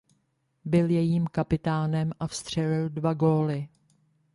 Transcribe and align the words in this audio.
Byl 0.65 0.89
jejím 0.89 1.27
kapitánem 1.27 2.11
a 2.19 2.27
vstřelil 2.27 2.89
dva 2.89 3.13
góly. 3.13 3.67